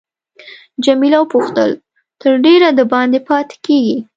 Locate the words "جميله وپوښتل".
0.83-1.71